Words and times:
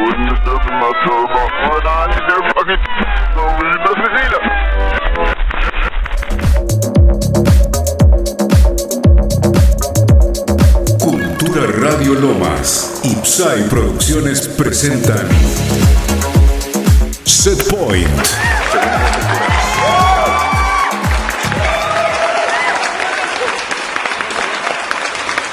Wouldn't 0.00 0.30
fucking. 2.54 2.80
Cultura 10.98 11.66
Radio 11.80 12.14
Lomas 12.14 13.00
y 13.04 13.14
Psy 13.22 13.68
Producciones 13.68 14.48
presentan 14.48 15.28
Set 17.24 17.62
Point. 17.68 18.26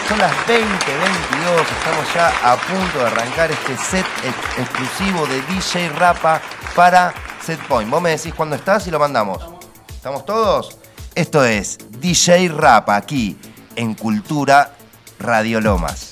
Son 0.08 0.20
las 0.20 0.48
20, 0.48 0.66
22, 1.58 1.78
estamos 1.78 2.14
ya 2.14 2.28
a 2.52 2.56
punto 2.58 3.00
de 3.00 3.06
arrancar 3.06 3.52
este 3.52 3.78
set 3.78 4.06
ex- 4.24 4.60
exclusivo 4.60 5.26
de 5.28 5.42
DJ 5.44 5.90
Rapa 5.90 6.40
para 6.76 7.14
Setpoint. 7.44 7.90
Vos 7.90 8.02
me 8.02 8.12
decís 8.12 8.34
cuándo 8.36 8.56
estás 8.56 8.86
y 8.88 8.92
lo 8.92 9.00
mandamos. 9.00 9.44
¿Estamos 9.90 10.24
todos? 10.26 10.78
Esto 11.16 11.44
es 11.44 11.78
DJ 12.00 12.50
Rapa 12.50 12.96
aquí 12.96 13.38
en 13.76 13.96
Cultura 13.96 14.72
Radio 15.20 15.60
Lomas. 15.62 16.10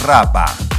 Rapa. 0.00 0.69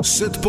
Escuchando 0.00 0.02
Set 0.02 0.40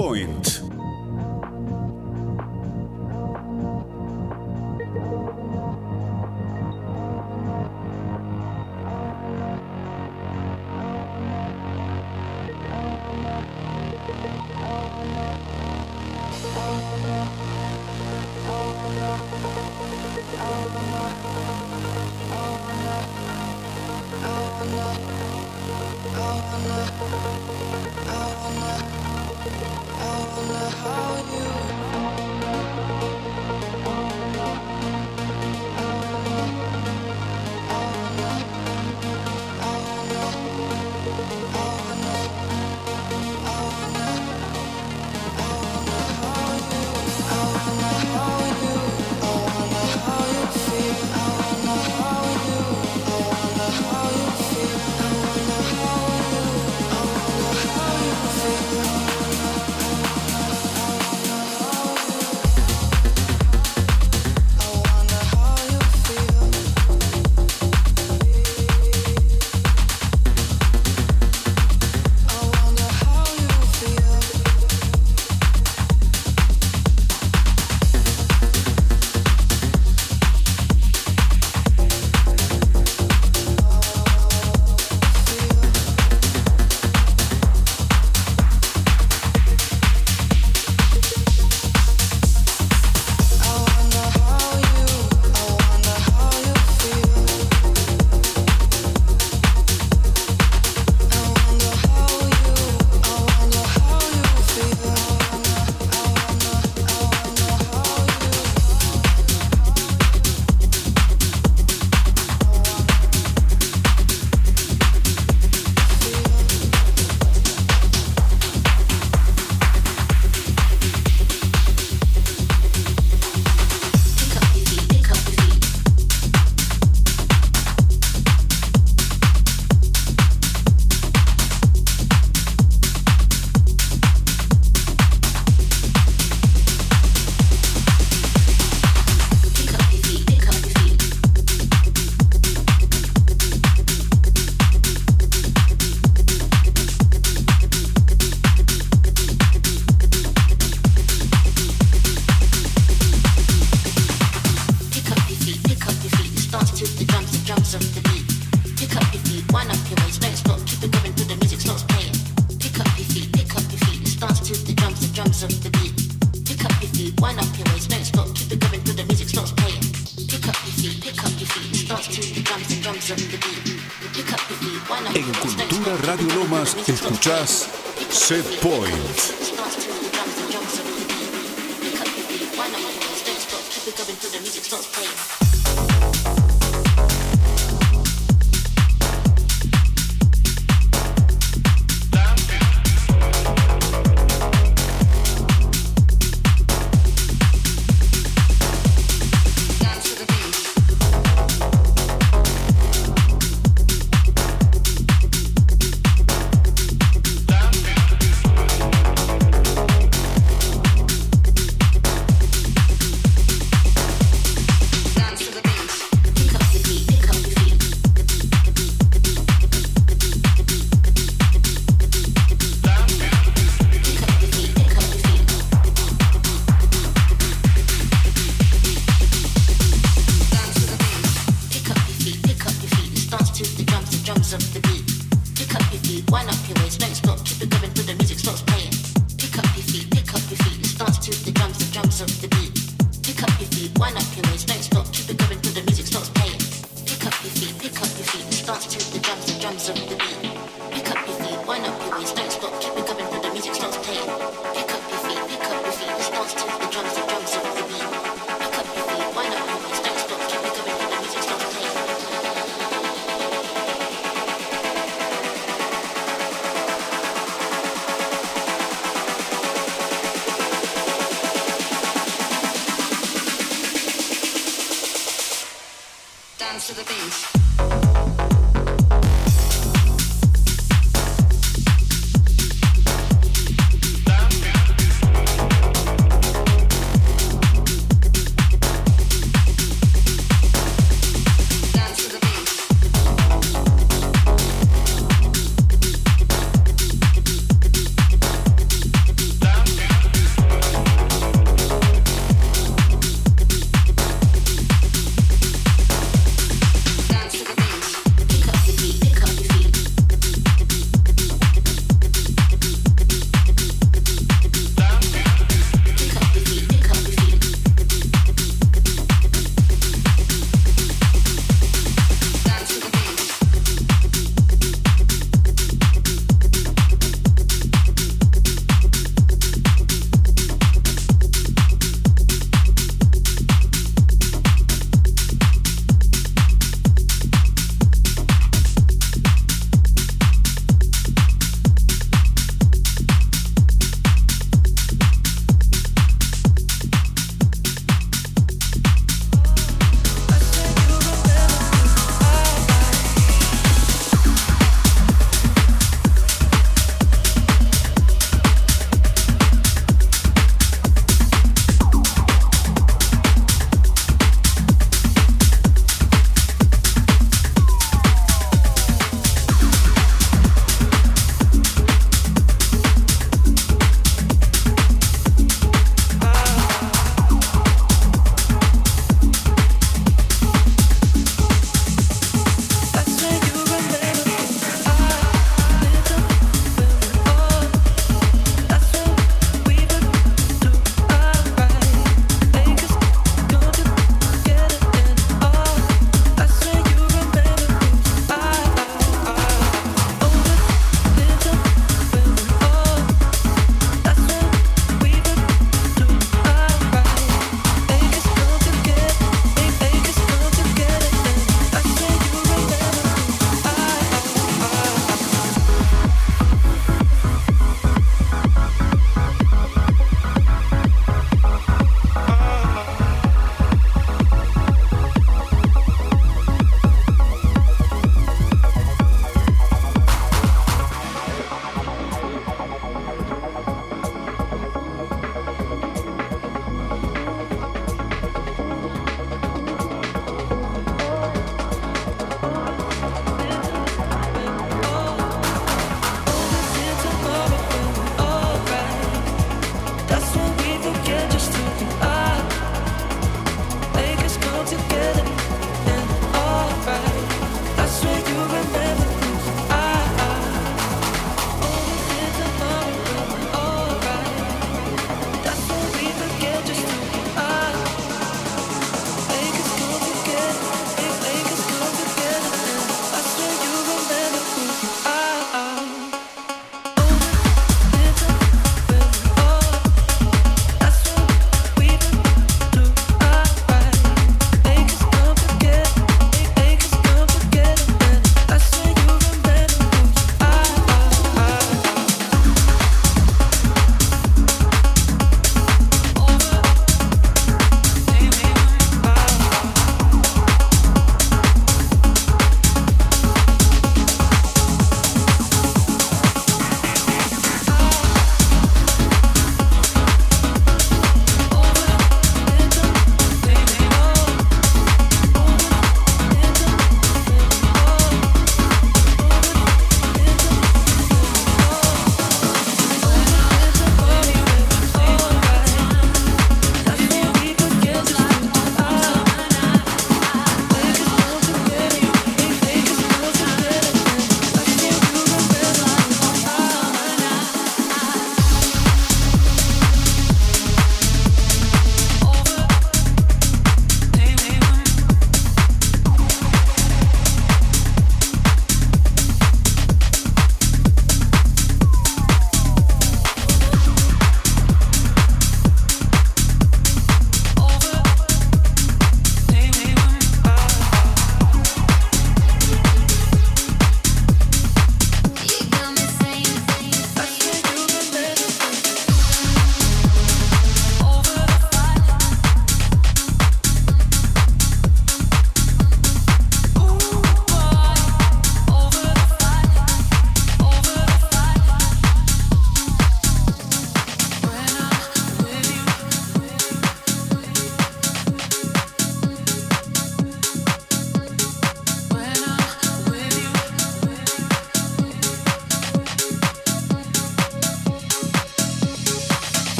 idiomas 176.39 176.75
escuchás 176.87 177.67
Set 178.09 178.45
Point. 178.61 179.39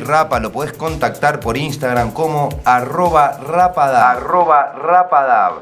Rapa, 0.00 0.40
lo 0.40 0.52
podés 0.52 0.72
contactar 0.72 1.40
por 1.40 1.56
Instagram 1.56 2.12
como 2.12 2.48
arroba 2.64 3.38
rapadab. 3.38 4.16
Arroba 4.18 4.72
rapadab. 4.72 5.52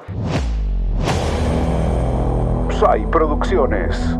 Psy 2.70 3.06
Producciones. 3.10 4.16